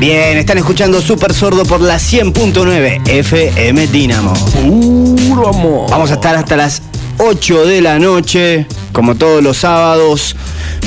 [0.00, 4.32] Bien, están escuchando Super Sordo por la 100.9 FM Dinamo.
[4.32, 5.90] Puro amor.
[5.90, 6.80] Vamos a estar hasta las
[7.18, 10.36] 8 de la noche, como todos los sábados,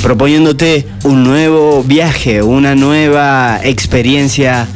[0.01, 4.67] proponiéndote un nuevo viaje, una nueva experiencia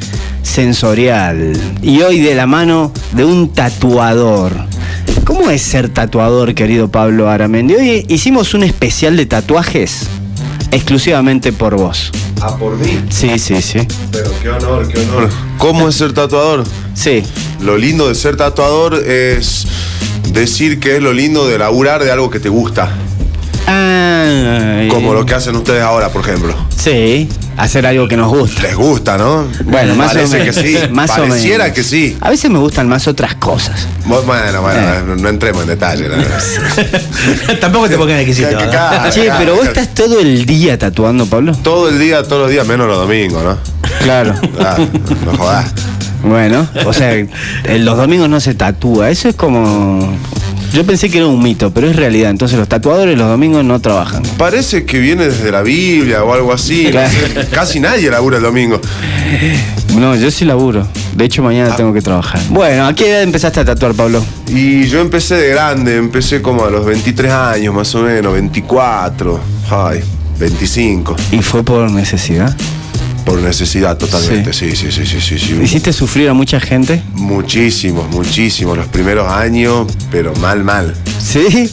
[0.44, 1.54] sensorial.
[1.82, 4.54] Y hoy de la mano de un tatuador.
[5.26, 7.74] ¿Cómo es ser tatuador, querido Pablo Aramendi?
[7.74, 10.08] Hoy hicimos un especial de tatuajes
[10.72, 12.12] exclusivamente por vos.
[12.42, 13.02] Ah, por mí.
[13.10, 13.80] Sí, sí, sí.
[14.12, 15.30] Pero qué honor, qué honor.
[15.58, 16.64] ¿Cómo es ser tatuador?
[16.94, 17.24] Sí.
[17.62, 19.66] Lo lindo de ser tatuador es
[20.32, 22.96] decir que es lo lindo de laburar de algo que te gusta.
[24.90, 26.56] Como lo que hacen ustedes ahora, por ejemplo.
[26.76, 28.62] Sí, hacer algo que nos gusta.
[28.62, 29.46] Les gusta, ¿no?
[29.66, 30.32] Bueno, más o menos.
[30.32, 30.78] que sí.
[30.92, 31.76] Más o Pareciera menos.
[31.76, 32.18] que sí.
[32.22, 33.88] A veces me gustan más otras cosas.
[34.06, 34.24] Bueno,
[34.62, 35.04] bueno, Eh.
[35.06, 36.08] no, no entremos en detalle.
[36.08, 36.16] ¿no?
[37.60, 38.58] Tampoco te pongas exquisito.
[38.72, 41.54] Cada- che, pero vos estás todo el día tatuando, Pablo.
[41.62, 43.58] Todo el día, todos los días, menos los domingos, ¿no?
[44.02, 44.34] Claro.
[44.60, 44.78] Ah,
[45.26, 45.72] no jodas.
[46.24, 47.14] Bueno, o sea,
[47.78, 49.10] los domingos no se tatúa.
[49.12, 50.00] Eso es como.
[50.78, 52.30] Yo pensé que era un mito, pero es realidad.
[52.30, 54.22] Entonces los tatuadores los domingos no trabajan.
[54.38, 56.90] Parece que viene desde la Biblia o algo así.
[56.92, 57.12] Claro.
[57.52, 58.80] Casi nadie labura el domingo.
[59.98, 60.88] No, yo sí laburo.
[61.16, 62.40] De hecho, mañana tengo que trabajar.
[62.52, 64.24] Bueno, ¿a qué edad empezaste a tatuar, Pablo?
[64.50, 69.40] Y yo empecé de grande, empecé como a los 23 años más o menos, 24,
[69.72, 70.02] ay,
[70.38, 72.56] 25, ¿Y fue por necesidad?
[73.28, 75.60] Por necesidad totalmente, sí, sí, sí, sí, sí, sí.
[75.62, 77.02] ¿Hiciste sufrir a mucha gente?
[77.14, 80.96] Muchísimos, muchísimos, los primeros años, pero mal, mal.
[81.22, 81.70] ¿Sí?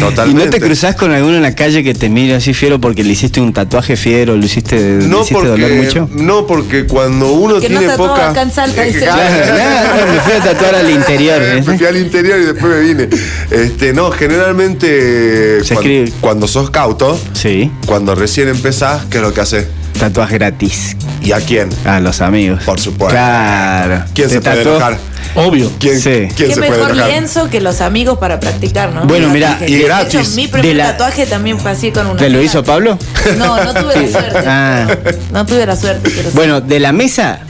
[0.00, 0.42] Totalmente.
[0.42, 3.04] ¿Y no te cruzás con alguno en la calle que te mire así fiero porque
[3.04, 6.10] le hiciste un tatuaje fiero, lo hiciste, le No hiciste doler porque, mucho?
[6.24, 8.44] no porque cuando uno Que no tiene tatuaba poca...
[8.84, 8.98] dice.
[8.98, 11.40] Claro, me fui a tatuar al interior.
[11.40, 11.62] ¿eh?
[11.66, 13.08] Me fui al interior y después me vine.
[13.52, 19.22] Este, no, generalmente Se cuan- escribe- cuando sos cauto, Sí, cuando recién empezás, ¿qué es
[19.22, 19.66] lo que haces?
[19.98, 20.96] Tatuaje gratis.
[21.22, 21.68] ¿Y a quién?
[21.84, 22.62] A los amigos.
[22.64, 23.14] Por supuesto.
[23.14, 24.04] Claro.
[24.14, 24.98] ¿Quién Te se puede tatuó- enojar?
[25.34, 25.70] Obvio.
[25.78, 26.10] ¿Quién, Sí.
[26.10, 29.04] quién Qué se puede mejor lienzo que los amigos para practicar, ¿no?
[29.04, 30.14] Bueno, Mi mira, y De gratis.
[30.14, 32.16] hecho, mi primer De la- tatuaje también fue así con una.
[32.16, 32.98] ¿Te lo hizo Pablo?
[33.36, 34.38] No, no tuve la suerte.
[34.46, 34.86] Ah.
[35.32, 36.36] No tuve la suerte, pero sí.
[36.36, 37.40] Bueno, de la mesa,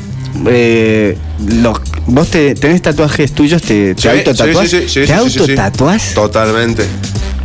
[0.47, 1.17] eh,
[1.47, 4.69] los- vos te, tenés tatuajes tuyos, te, te Sí, autotatuás.
[4.69, 5.39] sí, sí, sí, sí, ¿Te sí, sí, sí.
[5.41, 6.15] autotatuás?
[6.15, 6.85] Totalmente.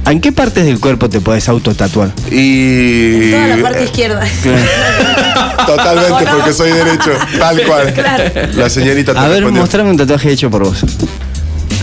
[0.06, 2.12] ¿En qué partes del cuerpo te podés autotatuar?
[2.30, 3.32] Y.
[3.32, 4.22] Toda la parte izquierda.
[5.66, 7.12] Totalmente, porque soy derecho.
[7.40, 7.94] Tal cual.
[7.94, 8.24] Claro.
[8.56, 10.84] La señorita te A ver, mostrame un tatuaje hecho por vos.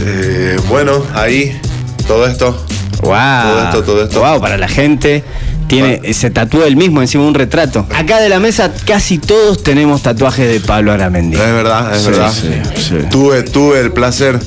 [0.05, 1.59] Eh, bueno, ahí,
[2.07, 2.65] todo esto.
[3.03, 3.13] Wow.
[3.13, 4.21] Todo esto, todo esto.
[4.21, 5.25] Wow, para la gente.
[5.67, 7.87] Tiene, se tatúa el mismo encima de un retrato.
[7.95, 11.37] Acá de la mesa casi todos tenemos tatuajes de Pablo Aramendi.
[11.37, 12.33] Es verdad, es Sí, verdad.
[12.33, 12.95] sí, sí.
[13.09, 14.41] Tuve, tuve el placer.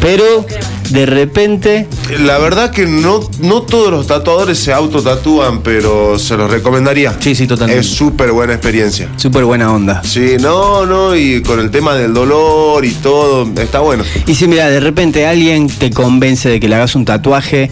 [0.00, 0.46] Pero
[0.90, 1.86] de repente,
[2.20, 7.16] La verdad que no, no todos los tatuadores se autotatúan, pero se los recomendaría.
[7.20, 7.80] Sí, sí, totalmente.
[7.80, 9.08] Es súper buena experiencia.
[9.16, 10.02] súper buena onda.
[10.04, 14.04] Sí, no, no, y con el tema del dolor y todo, está bueno.
[14.26, 17.70] Y si mira, de repente alguien te convence de que le hagas un tatuaje,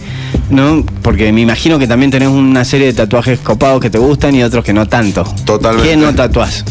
[0.51, 0.85] ¿no?
[1.03, 4.43] Porque me imagino que también tenés una serie de tatuajes copados que te gustan y
[4.43, 5.25] otros que no tanto.
[5.45, 5.89] Totalmente.
[5.91, 6.65] ¿Qué no tatuás?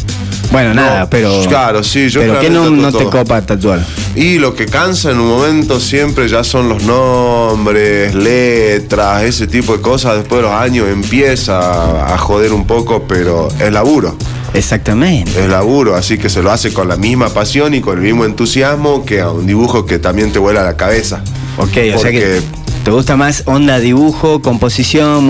[0.50, 1.42] Bueno, nada, pero.
[1.48, 3.80] claro, sí, yo Pero ¿qué no, no te copa tatuar?
[4.14, 9.76] Y lo que cansa en un momento siempre ya son los nombres, letras, ese tipo
[9.76, 10.16] de cosas.
[10.16, 14.16] Después de los años empieza a joder un poco, pero es laburo.
[14.54, 15.38] Exactamente.
[15.38, 18.24] Es laburo, así que se lo hace con la misma pasión y con el mismo
[18.24, 21.22] entusiasmo que a un dibujo que también te vuela la cabeza.
[21.58, 22.40] Ok, o sea que
[22.86, 25.26] te gusta más onda dibujo, composición,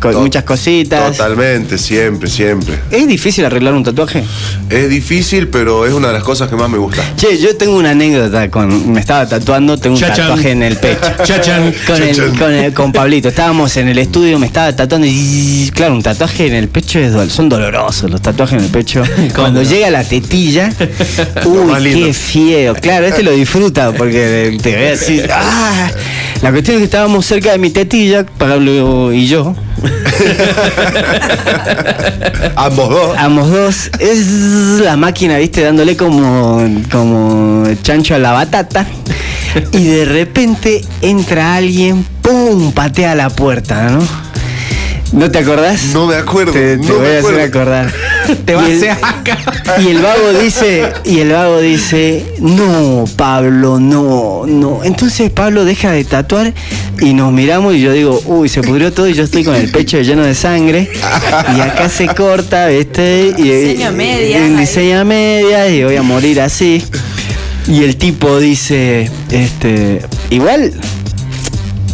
[0.00, 1.14] co- To- muchas cositas.
[1.14, 2.78] Totalmente, siempre, siempre.
[2.90, 4.24] ¿Es difícil arreglar un tatuaje?
[4.70, 7.02] Es difícil, pero es una de las cosas que más me gusta.
[7.18, 8.90] Che, yo tengo una anécdota con.
[8.94, 10.28] Me estaba tatuando, tengo un Chachan.
[10.28, 11.00] tatuaje en el pecho.
[11.22, 11.74] Chachan.
[11.86, 15.92] Con, el- con, el- con Pablito, estábamos en el estudio, me estaba tatuando y claro,
[15.96, 19.02] un tatuaje en el pecho es dol- son dolorosos los tatuajes en el pecho.
[19.34, 20.72] Cuando llega la tetilla,
[21.44, 22.74] uy, qué feo.
[22.76, 25.20] Claro, este lo disfruta porque te ve así.
[25.30, 25.90] ¡ah!
[26.40, 29.54] La cuestión es que estábamos cerca de mi tetilla, Pablo y yo,
[32.56, 33.16] Ambos dos.
[33.18, 33.90] ambos dos.
[33.98, 34.26] Es
[34.80, 38.86] la máquina, viste, dándole como, como chancho a la batata.
[39.72, 42.72] Y de repente entra alguien, ¡pum!
[42.72, 44.29] patea la puerta, ¿no?
[45.12, 45.86] ¿No te acordás?
[45.92, 46.52] No me acuerdo.
[46.52, 47.92] Te, te no voy me a hacer acordar.
[48.44, 49.38] Te va a Y el- hacer acá.
[49.80, 54.84] Y el vago dice, y el vago dice, no, Pablo, no, no.
[54.84, 56.52] Entonces Pablo deja de tatuar
[57.00, 59.70] y nos miramos y yo digo, uy, se pudrió todo y yo estoy con el
[59.72, 60.88] pecho lleno de sangre.
[61.56, 63.34] Y acá se corta, ¿viste?
[63.36, 64.56] Y, Diseño a medias, y- ahí.
[64.56, 66.84] diseño a medias y voy a morir así.
[67.66, 70.72] Y el tipo dice, este, igual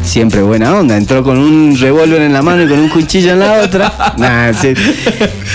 [0.06, 0.97] siempre buena onda.
[0.97, 3.93] Entró con un revólver en la mano y con un cuchillo en la otra.
[4.17, 4.73] Nah, sí.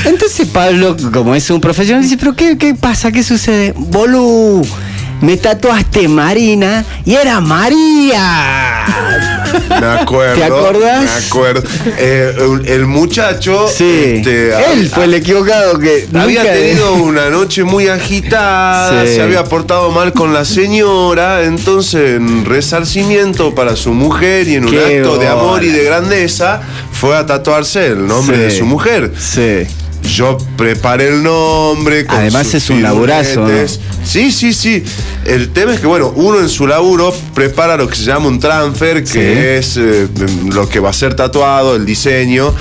[0.06, 3.12] Entonces Pablo, como es un profesional, dice, pero qué, qué pasa?
[3.12, 3.74] ¿Qué sucede?
[3.76, 4.62] Bolú,
[5.22, 9.41] me tatuaste Marina y era María.
[9.70, 10.36] Me acuerdo.
[10.36, 11.04] ¿Te acordás?
[11.04, 11.64] Me acuerdo.
[11.98, 12.34] Eh,
[12.66, 13.68] el- muchacho.
[13.68, 14.16] Sí.
[14.18, 19.16] este, Él fue el equivocado que Había nunca- tenido una noche muy agitada, Sí.
[19.16, 24.66] se había portado mal con la señora, entonces en resarcimiento para su mujer y en
[24.66, 26.62] un acto de amor y de grandeza
[26.92, 28.44] fue a tatuarse el nombre Sí.
[28.44, 29.12] de su mujer.
[29.18, 29.68] Sí.
[30.04, 32.06] Yo preparé el nombre.
[32.06, 33.48] con Además es un laburazo.
[34.04, 34.84] Sí, sí, sí.
[35.26, 38.40] El tema es que, bueno, uno en su laburo prepara lo que se llama un
[38.40, 39.20] transfer, que Sí.
[39.20, 40.08] es eh,
[40.52, 42.54] lo que va a ser tatuado, el diseño.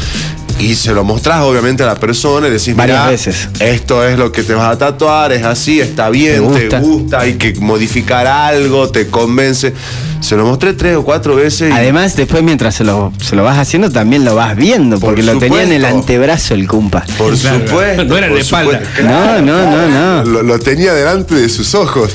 [0.60, 3.48] Y se lo mostrás obviamente a la persona y decís, Varias "Mirá, veces.
[3.60, 7.20] esto es lo que te vas a tatuar, es así, está bien, ¿Te te gusta?
[7.20, 9.72] hay que modificar algo, te convence.
[10.20, 11.70] Se lo mostré tres o cuatro veces.
[11.70, 15.10] y- Además, después mientras se lo, se lo vas haciendo, también lo vas viendo, Por
[15.14, 17.06] porque lo tenía en el antebrazo el cumpa.
[17.16, 18.04] por Claro, supuesto.
[18.04, 18.82] no era en la espalda.
[19.02, 20.24] No, no, no, no.
[20.30, 22.12] Lo, lo tenía delante de sus ojos.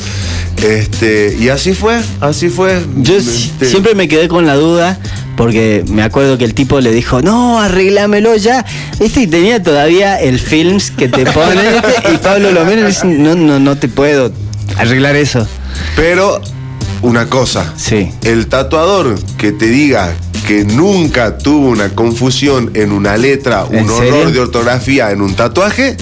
[0.63, 2.81] Este, y así fue, así fue.
[2.98, 4.98] Yo Este, siempre me quedé con la duda
[5.36, 8.66] porque me acuerdo que el tipo le dijo, no, arreglámelo ya.
[9.00, 9.22] ¿Viste?
[9.22, 11.94] Y tenía todavía el films que te pone, ¿viste?
[12.13, 14.31] Y Pablo lo mira y dice, no, no, no te puedo
[14.78, 15.46] arreglar eso.
[15.96, 16.42] Pero,
[17.02, 17.74] una cosa.
[17.75, 18.10] Sí.
[18.24, 20.13] El tatuador que te diga
[20.48, 24.16] que nunca tuvo una confusión en una letra, ¿En un serio?
[24.16, 25.98] error de ortografía en un tatuaje,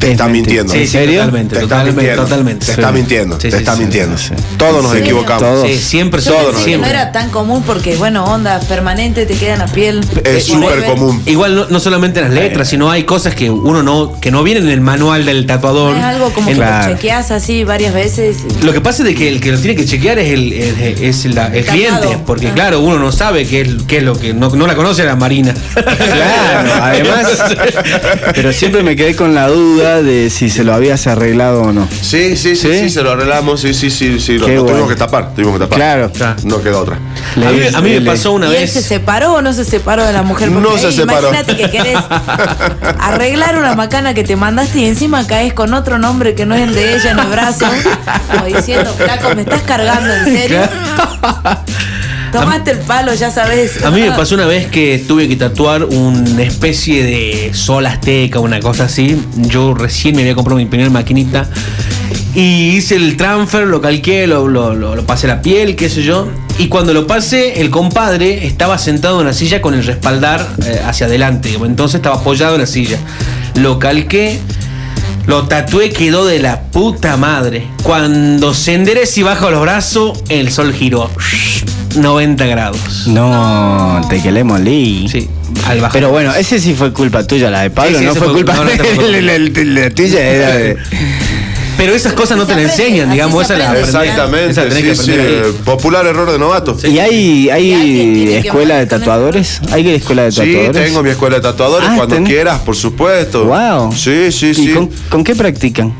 [0.00, 0.72] te Es está mintiendo.
[0.72, 1.18] Sí, ¿En sí, serio?
[1.20, 2.22] totalmente, Te está totalmente, mintiendo.
[2.24, 2.66] totalmente.
[2.66, 3.38] Te está mintiendo.
[3.38, 4.16] Te está mintiendo.
[4.56, 5.42] Todos nos equivocamos.
[5.42, 5.66] Todos.
[5.68, 9.34] Sí, siempre, Yo Todos nos que no era tan común porque, bueno, onda permanente, te
[9.34, 10.00] queda en la piel.
[10.24, 11.22] Es súper común.
[11.26, 14.42] Igual no, no solamente en las letras, sino hay cosas que uno no, que no
[14.42, 15.96] vienen en el manual del tatuador.
[15.96, 18.38] Es algo como En- que lo chequeas así varias veces.
[18.62, 21.24] Lo que pasa es de que el que lo tiene que chequear es el, es,
[21.24, 22.54] es la- el cliente, porque Ah.
[22.54, 25.04] claro, uno no sabe qué es, qué es lo que no, no la conoce a
[25.04, 25.54] la Marina.
[25.74, 27.26] Claro, además,
[28.34, 31.86] pero siempre me quedé con la duda de si se lo habías arreglado o no.
[31.90, 32.78] Sí, sí, sí, ¿Sí?
[32.80, 35.76] sí, se lo arreglamos, sí, sí, sí, sí, lo, tuvimos que tapar, tuvimos que tapar.
[35.78, 36.10] Claro.
[36.44, 36.96] No queda otra.
[36.96, 38.72] A mí, Le- a mí me pasó una ¿Y él vez.
[38.72, 40.50] se separó o no se separó de la mujer?
[40.50, 41.28] Porque No se ahí separó.
[41.28, 41.98] Imagínate que querés
[42.98, 46.62] arreglar una macana que te mandaste y encima caes con otro nombre que no es
[46.62, 47.66] el de ella en el brazo.
[48.30, 50.60] Como diciendo, flaco, ¿me estás cargando en serio?
[52.32, 53.82] Tomaste el palo, ya sabes.
[53.84, 58.38] A mí me pasó una vez que tuve que tatuar una especie de sol azteca,
[58.40, 59.20] una cosa así.
[59.36, 61.48] Yo recién me había comprado mi primera maquinita
[62.34, 66.02] y hice el transfer, lo calqué, lo, lo- lo- lo pasé la piel, qué sé
[66.02, 66.28] yo.
[66.58, 70.80] Y cuando lo pasé, el compadre estaba sentado en una silla con el respaldar eh,
[70.84, 71.54] hacia adelante.
[71.54, 72.98] Entonces estaba apoyado en la silla.
[73.56, 74.38] Lo calqué.
[75.26, 77.66] Lo tatué, quedó de la puta madre.
[77.82, 81.10] Cuando se endereza y bajo los brazos, el sol giró
[81.96, 83.06] 90 grados.
[83.06, 85.08] No, te que le molí.
[85.08, 85.28] Sí,
[85.66, 85.92] al bajar.
[85.92, 88.28] Pero bueno, ese sí fue culpa tuya, la de Pablo, Sí, sí, no ese fue
[88.28, 90.76] fue- culpa no, no, la, la- la tuya era de...
[91.76, 93.70] Pero esas cosas no te Así la se aprende, enseñan, así digamos, se esa la
[93.70, 93.88] aprende.
[93.88, 94.10] aprendés.
[94.10, 95.50] Exactamente, Esa tenés que sí, sí, aprender ahí.
[95.50, 96.76] eh, popular error de novato.
[96.86, 97.14] ¿Y hay,
[97.46, 97.86] Y alguien hay
[98.26, 99.60] tiene que escuela de mandar tatuadores?
[99.72, 100.84] ¿Hay escuela de Sí, tatuadores?
[100.84, 102.28] tengo mi escuela de tatuadores Ah, cuando tenés.
[102.28, 103.46] quieras, por supuesto.
[103.46, 103.92] Wow.
[103.94, 104.68] Sí, sí, ¿Y sí.
[104.74, 105.94] con, con qué practican?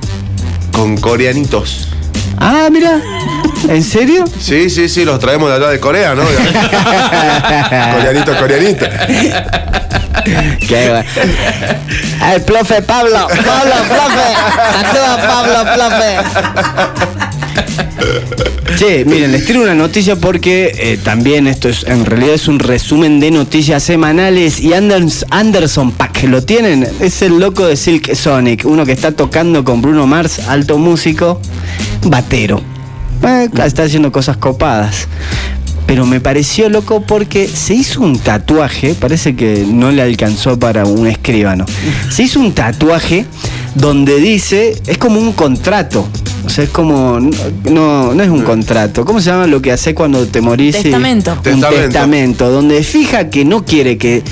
[0.73, 1.89] Con coreanitos.
[2.41, 3.01] Ah, mira.
[3.69, 4.25] ¿En serio?
[4.41, 6.23] Sí, sí, sí, los traemos de allá de Corea, ¿no?
[7.93, 8.87] coreanito, coreanito.
[10.67, 11.05] Qué bueno.
[12.35, 13.29] El profe Pablo.
[13.29, 14.35] Pablo, profe.
[14.81, 16.17] Actúa Pablo, profe.
[18.79, 22.59] Che, miren, les tiro una noticia porque eh, también esto es, en realidad es un
[22.59, 26.87] resumen de noticias semanales y Anders, Anderson Pack, ¿lo tienen?
[27.01, 31.41] Es el loco de Silk Sonic, uno que está tocando con Bruno Mars, alto músico,
[32.07, 32.63] batero.
[33.23, 35.09] Eh, está haciendo cosas copadas.
[35.87, 40.85] Pero me pareció loco porque se hizo un tatuaje, parece que no le alcanzó para
[40.85, 41.67] un escribano.
[42.11, 43.27] Se hizo un tatuaje
[43.75, 46.09] donde dice, es como un contrato.
[46.45, 49.05] O sea, es como, no, no es un contrato.
[49.05, 50.77] ¿Cómo se llama lo que hace cuando te morís?
[50.81, 51.33] y- Testamento.
[51.37, 51.83] Un Testamento.
[51.87, 54.23] testamento, donde fija que no quiere que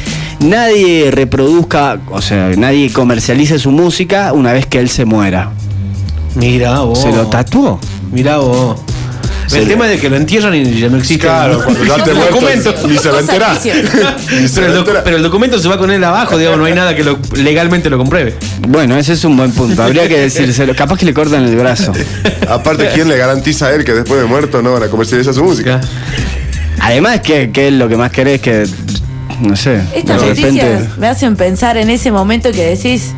[0.41, 5.51] nadie reproduzca, o sea, nadie comercialice su música una vez que él se muera.
[6.35, 7.01] Mira vos.
[7.01, 7.79] Se lo tatuó.
[8.13, 8.81] Mira vos.
[9.49, 11.27] Se el tema es de que lo entierran y ya no existe.
[11.27, 12.75] Claro, cuando ya te el muerto, documento.
[12.87, 13.61] ni se lo enterás.
[14.55, 17.89] Pero el, documento se va con él abajo, digamos, no hay nada que lo, legalmente
[17.89, 18.35] lo compruebe.
[18.69, 19.83] Bueno, ese es un buen punto.
[19.83, 20.77] Habría que decírselo.
[20.77, 21.93] Capaz que le cortan el brazo.
[22.49, 25.43] Aparte, ¿quién le garantiza a él que después de muerto no van a comercializar su
[25.43, 25.81] música?
[26.81, 28.67] Además, que, que lo que más querés que.
[29.41, 29.81] No sé.
[29.95, 30.89] Estas de noticias repente.
[30.99, 33.15] me hacen pensar en ese momento que decís,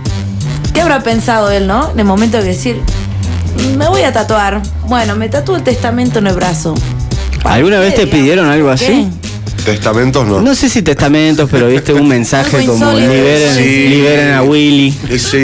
[0.73, 1.91] ¿qué habrá pensado él, no?
[1.93, 2.81] En el momento de decir,
[3.77, 4.63] me voy a tatuar.
[4.87, 6.75] Bueno, me tatúo el testamento en el brazo.
[7.45, 9.09] ¿Alguna vez te pidieron algo ¿por así?
[9.65, 10.41] Testamentos no.
[10.41, 13.89] No sé si testamentos, pero viste un mensaje como liberen, Sí.
[13.89, 14.95] liberen a Willy.
[15.09, 15.43] Eh, Sí,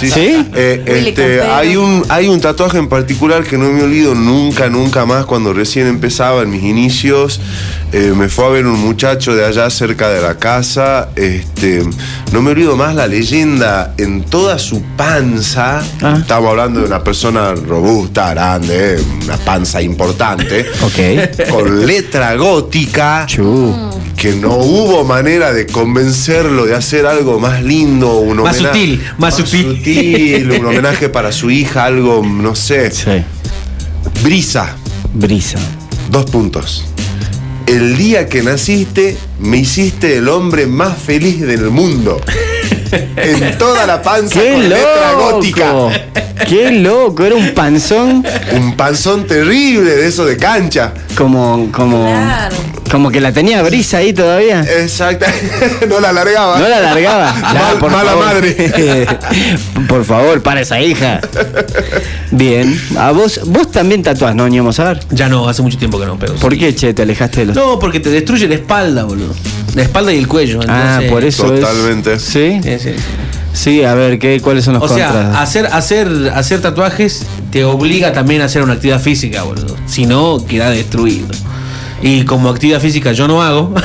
[0.00, 0.10] sí.
[0.10, 0.46] ¿Sí?
[0.54, 5.04] Eh, este, hay, un, hay un tatuaje en particular que no me olvido nunca, nunca
[5.06, 7.40] más cuando recién empezaba en mis inicios.
[7.92, 11.08] Eh, me fue a ver un muchacho de allá cerca de la casa.
[11.16, 11.82] Este,
[12.32, 15.82] no me olvido más la leyenda en toda su panza.
[16.02, 16.16] Ah.
[16.20, 20.66] Estamos hablando de una persona robusta, grande, eh, una panza importante.
[20.82, 21.48] Ok.
[21.50, 23.90] Con letra gótica Chu.
[24.16, 29.02] que no hubo manera de convencerlo de hacer algo más lindo, un Más homenaje- sutil,
[29.18, 29.76] más sutil.
[29.76, 32.90] sutil, un homenaje para su hija, algo, no sé.
[32.90, 33.22] Sí.
[34.24, 34.76] Brisa,
[35.14, 35.58] Brisa.
[36.10, 36.84] dos puntos.
[37.66, 42.20] El día que naciste, me hiciste el hombre más feliz del mundo.
[43.16, 45.30] En toda la panza ¡Qué con letra loco!
[45.34, 45.74] gótica.
[46.48, 47.22] ¡Qué loco!
[47.22, 48.24] Era un panzón
[48.54, 50.94] Un panzón terrible de eso de cancha.
[51.14, 52.56] como, como, Claro.
[52.90, 54.62] Como que la tenía brisa ahí todavía.
[54.62, 55.26] Exacto.
[55.88, 56.58] no la alargaba.
[56.58, 57.32] No la largaba.
[57.54, 58.24] Mal- por mala favor.
[58.26, 59.06] madre.
[59.88, 61.20] por favor, para esa hija.
[62.30, 62.80] Bien.
[62.98, 65.00] A vos, vos también tatuás, ¿no, Ñemo Saber?
[65.10, 66.34] Ya no, hace mucho tiempo que no, pero.
[66.34, 66.58] ¿Por sí.
[66.58, 67.56] qué, che, te alejaste de los...
[67.56, 69.34] No, porque te destruye la espalda, boludo.
[69.74, 70.60] La espalda y el cuello.
[70.68, 72.14] ah, entonces- por eso Totalmente.
[72.14, 72.22] es...
[72.22, 72.60] ¿Sí?
[72.62, 72.90] Sí, sí,
[73.52, 73.84] sí.
[73.84, 75.36] A ver, ¿qué, ¿cuáles son los O sea, contras?
[75.36, 79.76] hacer, hacer, hacer tatuajes te obliga también a hacer una actividad física, boludo.
[79.86, 81.28] Si no, queda destruido.
[82.00, 83.74] Y como actividad física yo no hago.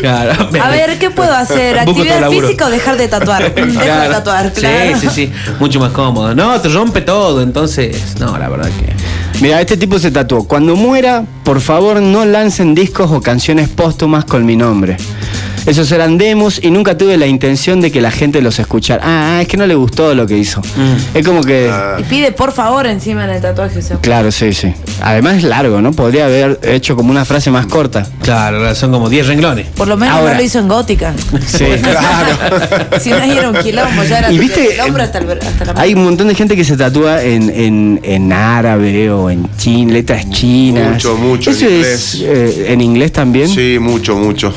[0.00, 1.78] Claro, A ver, ¿qué puedo hacer?
[1.78, 3.54] ¿Actividad física o dejar de tatuar?
[3.54, 4.10] Dejo de Claro.
[4.12, 4.98] tatuar, claro.
[5.00, 5.32] Sí, sí, sí.
[5.58, 6.34] Mucho más cómodo.
[6.34, 7.42] No, te rompe todo.
[7.42, 8.92] Entonces, no, la verdad que.
[9.40, 10.46] Mira, este tipo se tatuó.
[10.46, 14.96] Cuando muera, por favor no lancen discos o canciones póstumas con mi nombre.
[15.66, 19.02] Esos eran demos y nunca tuve la intención de que la gente los escuchara.
[19.04, 20.60] Ah, es que no le gustó lo que hizo.
[20.60, 21.16] Mm.
[21.18, 21.68] Es como que...
[21.70, 21.96] Ah.
[21.98, 23.80] Y pide por favor encima en el tatuaje.
[23.80, 23.96] o sea.
[23.98, 24.72] Claro, sí, sí.
[25.02, 25.92] Además es largo, ¿no?
[25.92, 28.06] Podría haber hecho como una frase más corta.
[28.22, 29.66] Claro, son como 10 renglones.
[29.68, 30.32] Por lo menos Ahora.
[30.32, 31.12] no lo hizo en gótica.
[31.46, 32.98] Sí, Claro.
[33.00, 35.80] si no era un quilombo, ya era Y viste, el hombro hasta, el, hasta la
[35.80, 39.92] Hay un montón de gente que se tatúa en, en, en árabe o en chin,
[39.92, 40.92] letras chinas.
[40.94, 42.22] Mucho, mucho en Eso es inglés.
[42.22, 43.48] eh, en inglés también.
[43.48, 44.54] Sí, mucho, mucho.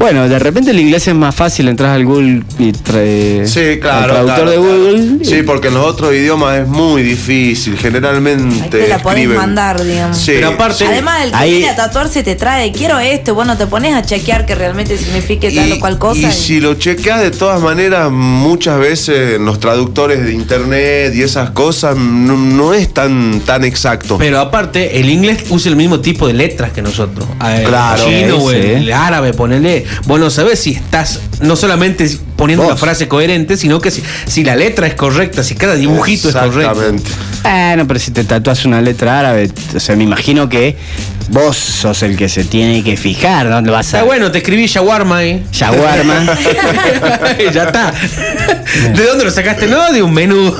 [0.00, 3.98] Bueno, de repente el inglés es más fácil, entras al Google y trae Sí, claro.
[3.98, 4.78] al traductor claro, de claro.
[4.80, 5.24] Google.
[5.26, 7.76] Sí, porque en los otros idiomas es muy difícil.
[7.76, 8.62] Generalmente.
[8.64, 10.16] Ahí te la podés escriben- mandar, digamos.
[10.16, 10.84] Sí, Pero aparte- sí.
[10.84, 14.00] Además, el que Ahí- viene a tatuarse te trae, quiero esto, bueno, te pones a
[14.02, 16.18] chequear que realmente signifique tal o cual cosa.
[16.18, 21.12] y y- si lo chequeas de todas maneras, muchas veces en los traductores de internet
[21.14, 24.16] y esas cosas no, no es tan, tan exacto.
[24.16, 27.26] Pero aparte, el inglés usa el mismo tipo de letras que nosotros.
[27.44, 28.06] Eh, Claro.
[28.06, 29.84] El chino o Sí, el, árabe, ponele.
[30.06, 32.72] Vos no sabés si estás no solamente poniendo Vos.
[32.72, 36.34] una frase coherente, sino que si, si la letra es correcta, si cada dibujito es
[36.34, 36.70] correcto.
[36.70, 37.10] Exactamente.
[37.42, 40.74] Bueno, pero si te tatúas una letra árabe, o sea, me imagino que
[41.28, 43.98] vos sos el que se tiene que fijar dónde vas a.
[43.98, 45.44] Está bueno, te escribí shawarma ahí.
[45.52, 46.24] Shawarma.
[47.52, 47.92] ya está.
[48.94, 49.66] ¿De dónde lo sacaste?
[49.66, 50.54] No, de un menú.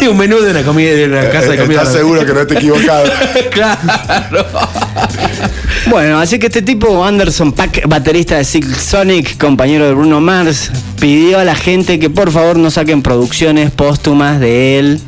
[0.00, 1.80] De un menú de una comida de una casa de Eh, comida.
[1.82, 3.04] ¿Estás seguro que no te equivocado?
[3.50, 4.46] claro.
[5.86, 10.53] Bueno, así que este tipo, Anderson Pack, baterista de Silk Sonic, compañero de Bruno Mars,
[11.00, 15.00] pidió a la gente que por favor no saquen producciones póstumas de él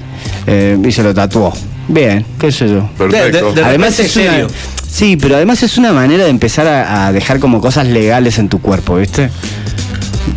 [0.46, 1.52] eh, y se lo tatuó.
[1.88, 2.88] Bien, qué sé yo.
[2.98, 3.52] Perfecto.
[3.52, 4.48] De- de- además es una, serio.
[4.90, 8.48] sí, pero además es una manera de empezar a, a dejar como cosas legales en
[8.48, 9.30] tu cuerpo, ¿viste?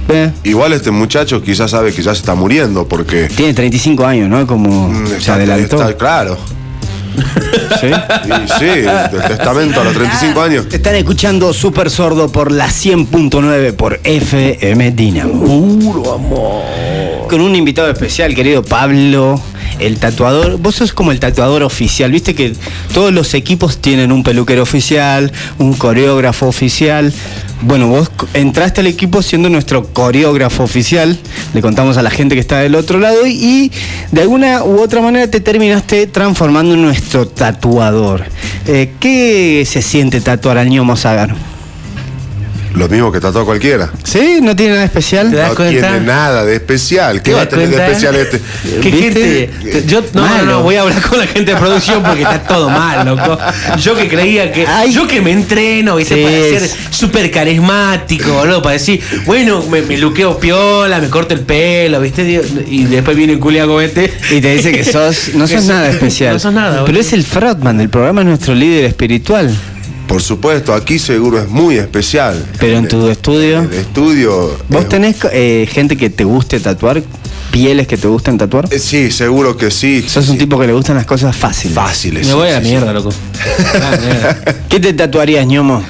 [0.10, 3.28] Eh, Igual este muchacho quizás sabe que ya se está muriendo porque.
[3.36, 4.46] tiene 35 años, ¿no?
[4.48, 5.76] Como mm, se está- adelantó.
[5.82, 6.38] está- claro.
[7.80, 7.88] ¿Sí?
[7.88, 10.66] Y sí, del testamento a los 35 años.
[10.72, 15.46] Están escuchando Super Sordo por la 100.9 por FM Dinamo.
[15.46, 17.28] Puro amor.
[17.30, 19.40] Con un invitado especial, querido Pablo,
[19.80, 20.58] el tatuador.
[20.58, 22.12] Vos sos como el tatuador oficial.
[22.12, 22.54] Viste que
[22.94, 27.14] todos los equipos tienen un peluquero oficial, un coreógrafo oficial.
[27.62, 31.18] Bueno, vos entraste al equipo siendo nuestro coreógrafo oficial.
[31.54, 33.72] Le contamos a la gente que está del otro lado y,
[34.12, 38.24] de alguna u otra manera te terminaste transformando en nuestro tatuador.
[38.66, 41.36] Eh, ¿Qué se siente tatuar al ñomo Sagar?
[42.74, 43.90] Lo mismo que tatuó cualquiera.
[44.04, 44.40] ¿Sí?
[44.42, 45.30] ¿No tiene nada especial?
[45.32, 45.88] ¿Te das No cuenta?
[45.90, 47.22] tiene nada de especial.
[47.22, 48.40] ¿Qué ¿Te va a tener de especial este?
[48.82, 49.50] ¿Qué ¿Viste?
[49.62, 49.84] gente?
[49.88, 52.70] Yo no, no, no, voy a hablar con la gente de producción porque está todo
[52.70, 53.38] mal, loco.
[53.82, 54.66] Yo que creía que.
[54.68, 54.94] Ay.
[54.94, 56.16] Yo que me entreno, ¿viste?
[56.16, 58.62] Sí, Para ser súper carismático, boludo.
[58.62, 62.42] Para decir, bueno, me, me luqueo piola, me corto el pelo, ¿viste?
[62.68, 64.14] Y después viene el culiago este.
[64.32, 66.34] Y te dice que sos, no sos nada especial.
[66.34, 69.54] no sos nada, Pero es el frontman del programa, es nuestro líder espiritual.
[70.10, 72.44] Por supuesto, aquí seguro es muy especial.
[72.60, 73.62] Pero en tu El estudio.
[73.72, 74.58] estudio.
[74.68, 77.02] ¿Vos es- tenés eh, gente que te guste tatuar?
[77.52, 78.68] pieles que te gustan tatuar?
[78.72, 80.04] Eh, sí, seguro que sí.
[80.08, 80.44] Sos sí, un sí.
[80.44, 81.74] tipo que le gustan las cosas fáciles.
[81.74, 82.28] Fáciles.
[82.28, 82.72] Me sí, voy a la sí, sí.
[82.72, 83.10] mierda, loco.
[83.82, 84.44] Ah, mierda.
[84.70, 85.84] ¿Qué te tatuarías, ñomo?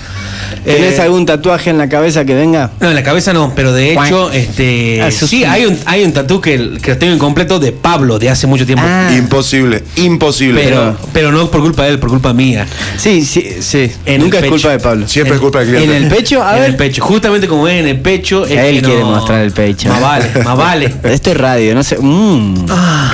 [0.63, 2.71] ¿Tenés Eh, algún tatuaje en la cabeza que venga?
[2.79, 5.05] No, en la cabeza no, pero de hecho, este.
[5.07, 5.43] Eso sí, sí.
[5.43, 8.65] hay un, hay un tatú que, que lo tengo incompleto de Pablo de hace mucho
[8.65, 8.83] tiempo.
[8.87, 9.09] Ah.
[9.15, 10.61] Imposible, imposible.
[10.63, 12.65] Pero, pero no por culpa de él, por culpa mía.
[12.97, 13.91] Sí, sí, sí.
[14.05, 14.53] En Nunca es pecho.
[14.53, 15.07] culpa de Pablo.
[15.07, 15.97] Siempre es en- culpa del cliente.
[15.97, 16.43] ¿En el pecho?
[16.43, 16.69] A en ver.
[16.71, 17.01] el pecho.
[17.03, 18.45] Justamente como es en el pecho.
[18.45, 19.89] Es Él que no- quiere mostrar el pecho.
[19.89, 20.93] Más vale, más vale.
[21.03, 21.97] Esto es radio, no sé.
[21.99, 22.65] Mm.
[22.69, 23.11] Ah,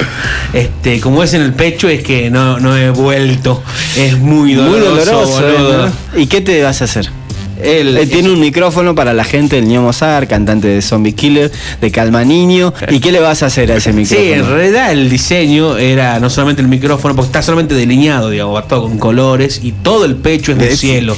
[0.53, 3.62] este, como es en el pecho, es que no, no he vuelto.
[3.98, 5.12] Es muy Muy doloroso.
[5.12, 5.41] doloroso.
[5.41, 5.88] boludo.
[5.88, 5.91] ¿eh?
[6.17, 7.10] ¿Y qué te vas a hacer?
[7.62, 11.52] Él- Él tiene un micrófono para la gente, el ñomo Zar, cantante de Zombie Killer,
[11.82, 12.74] de Calma Niño.
[12.90, 14.34] ¿Y qué le vas a hacer a ese Sí, micrófono?
[14.34, 18.84] en realidad el diseño era no solamente el micrófono, porque está solamente delineado, digamos, todo
[18.84, 21.16] con colores y todo el pecho es de Es- cielo,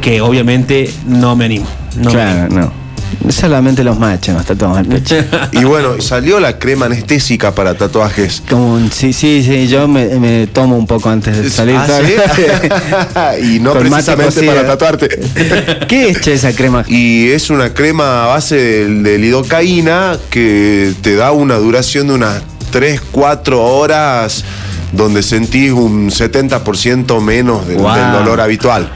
[0.00, 1.66] que obviamente no me animo.
[1.96, 2.60] No me claro, animo.
[2.60, 2.79] no.
[3.28, 5.16] Solamente los machos nos tatuamos el pecho.
[5.52, 8.42] Y bueno, salió la crema anestésica para tatuajes.
[8.48, 11.76] Como un- sí, sí, sí, yo me, me tomo un poco antes de salir.
[11.76, 13.44] Ah, ¿sí?
[13.56, 15.08] y no Con precisamente para tatuarte.
[15.88, 16.84] ¿Qué es che, esa crema?
[16.88, 22.14] Y es una crema a base de, de lidocaína que te da una duración de
[22.14, 24.44] unas 3, 4 horas
[24.92, 27.94] donde sentís un 70% menos del, Wow.
[27.94, 28.90] del dolor habitual.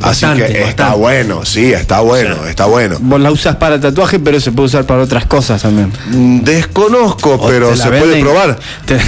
[0.00, 2.96] Bastante, Así que está bueno, sí, está bueno, está bueno.
[3.00, 5.92] Vos la usas para tatuaje, pero se puede usar para otras cosas también.
[6.10, 8.58] Mm, Desconozco, O pero se puede probar.
[8.86, 8.98] Te,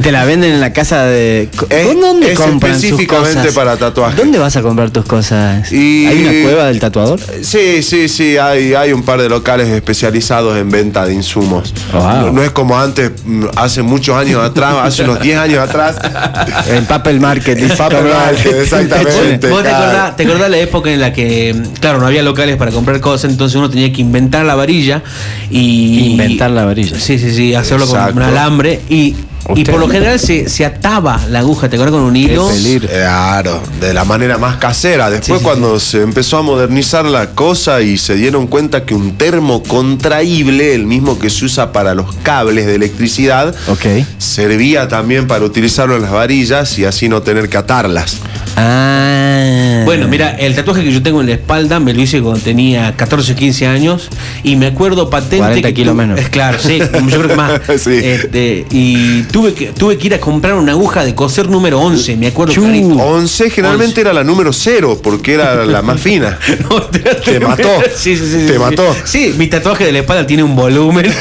[0.00, 1.48] te la venden en la casa de.
[1.70, 3.54] Es- ¿Con ¿Dónde es compran sus específicamente cosas?
[3.54, 4.16] para tatuaje.
[4.16, 5.70] ¿Dónde vas a comprar tus cosas?
[5.72, 7.20] Y- ¿Hay una cueva del tatuador?
[7.42, 11.72] Sí, sí, sí, hay, hay un par de locales especializados en venta de insumos.
[11.92, 12.02] Wow.
[12.02, 15.96] No, no es como antes, mm, hace muchos años atrás, hace unos 10 años atrás.
[16.68, 17.58] El Papel Market.
[17.58, 19.48] El Papel Market, exactamente.
[19.48, 20.11] ¿Vos te claro.
[20.12, 23.30] Acordás, te acordás la época en la que, claro, no había locales para comprar cosas,
[23.30, 25.02] entonces uno tenía que inventar la varilla
[25.50, 26.10] y.
[26.12, 26.98] Inventar la varilla.
[26.98, 28.14] Sí, sí, sí, hacerlo Exacto.
[28.14, 29.14] con un alambre y.
[29.56, 31.96] Y por lo general se, se ataba la aguja, ¿te acuerdas?
[31.98, 32.46] Con un hilo.
[32.46, 32.88] peligro.
[32.88, 35.10] Claro, de la manera más casera.
[35.10, 38.94] Después Sí, sí, cuando se empezó a modernizar la cosa y se dieron cuenta que
[38.94, 44.04] un termo contraíble, el mismo que se usa para los cables de electricidad, Ok.
[44.18, 48.18] servía también para utilizarlo en las varillas y así no tener que atarlas.
[48.56, 49.82] Ah.
[49.84, 52.94] Bueno, mira, el tatuaje que yo tengo en la espalda me lo hice cuando tenía
[52.96, 54.08] 14 o 15 años
[54.42, 56.18] y me acuerdo patente 40 que kilos menos.
[56.20, 57.60] Es claro, sí, yo creo que más.
[57.82, 58.00] Sí.
[58.02, 62.16] Este, y tuve que tuve que ir a comprar una aguja de coser número 11,
[62.16, 62.94] me acuerdo clarito.
[62.94, 66.38] 11 generalmente era la número cero porque era la más fina.
[66.68, 67.68] No, te, Te mató.
[67.96, 68.46] Sí, sí, sí.
[68.46, 68.94] Te sí, mató.
[69.04, 69.34] Sí.
[69.36, 71.12] Mi tatuaje de la espalda tiene un volumen.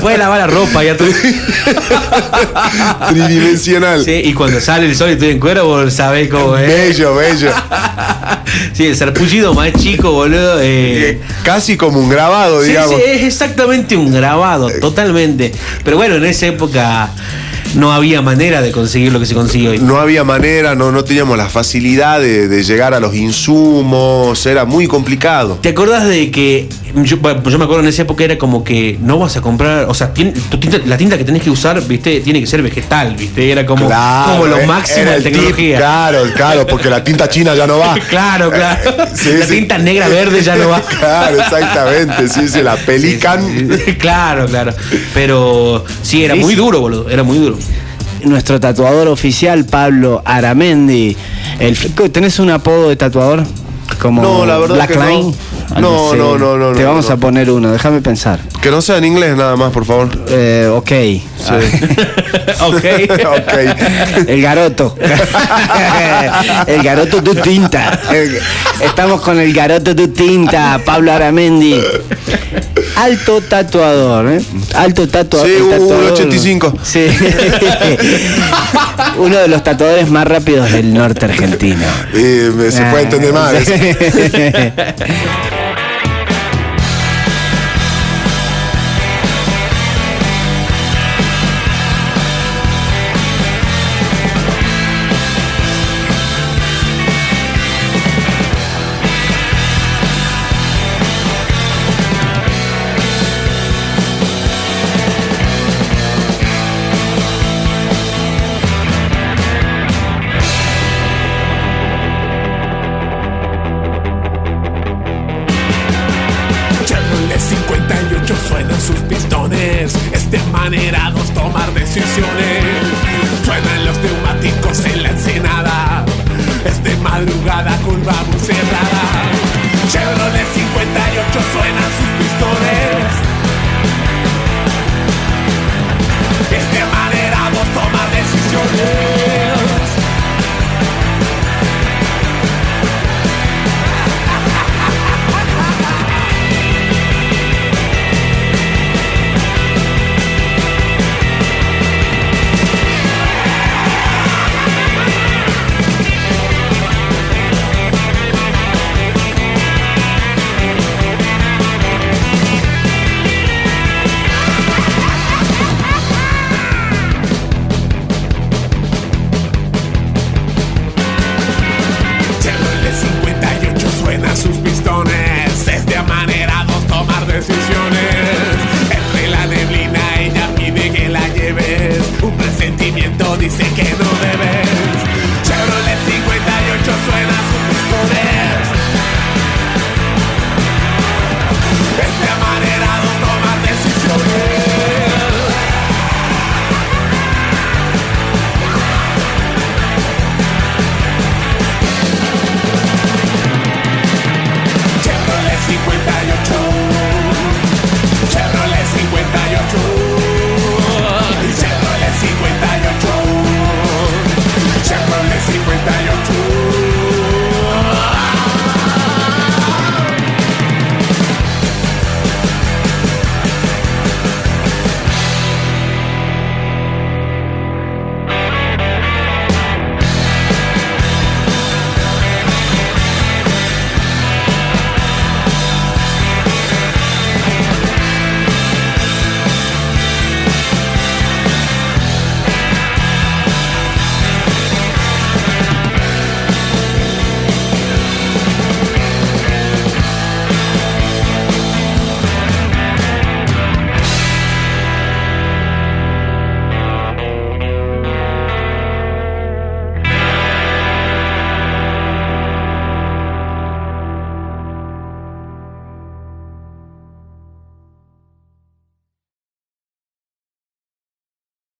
[0.00, 1.04] Puede lavar la ropa ya tú.
[3.10, 4.04] Tridimensional.
[4.04, 6.68] Sí, y cuando sale el sol y estoy en cuero, vos sabés cómo es.
[6.68, 7.50] Bello, bello.
[8.72, 10.58] Sí, el sarpullido más chico, boludo.
[10.60, 12.96] eh, Eh, Casi como un grabado, Sí, digamos.
[12.96, 15.52] sí, es exactamente un grabado, totalmente.
[15.84, 17.10] Pero bueno, en esa época
[17.74, 19.78] no había manera de conseguir lo que se consigue hoy.
[19.78, 24.64] No había manera, no, no teníamos la facilidad de, de llegar a los insumos, era
[24.64, 25.58] muy complicado.
[25.62, 29.18] ¿Te acordás de que yo, yo me acuerdo en esa época era como que no
[29.18, 32.20] vas a comprar, o sea, tien- tu tinta- la tinta que tenés que usar, viste,
[32.20, 35.32] tiene que ser vegetal, viste, era como, Claro, como lo eh, máximo era de tip,
[35.32, 35.76] tecnología.
[35.78, 37.94] claro, claro, porque la tinta china ya no va.
[38.08, 38.80] claro, claro.
[39.14, 39.54] Sí, la sí.
[39.56, 40.80] tinta negra verde ya no va.
[41.00, 43.68] Claro, exactamente, sí, sí, la pelican.
[43.98, 44.72] claro, claro.
[45.14, 47.08] Pero sí, era muy duro, boludo.
[47.10, 47.58] Era muy duro.
[48.24, 51.16] Nuestro tatuador oficial, Pablo Aramendi.
[51.58, 51.76] El,
[52.12, 53.44] ¿Tenés un apodo de tatuador?
[54.00, 55.08] Como No, la verdad Black que no.
[55.08, 55.34] Line?
[55.78, 56.18] No, así.
[56.18, 58.40] no, no, no, Te vamos a poner uno, déjame pensar.
[58.60, 60.08] Que no sea en inglés nada más, por favor.
[60.28, 60.90] Eh, ok.
[62.60, 62.84] ok.
[63.26, 64.26] ok.
[64.26, 64.96] El garoto.
[66.66, 68.00] el garoto tu tinta.
[68.80, 71.80] Estamos con el garoto tu tinta, Pablo Aramendi.
[73.00, 74.42] Alto tatuador, ¿eh?
[74.74, 75.48] Alto tatuador.
[75.48, 76.74] Sí, un tatuador- 85.
[76.82, 77.06] Sí.
[79.16, 81.86] Uno de los tatuadores más rápidos del norte argentino.
[82.12, 83.56] Eh, me- se puede entender mal.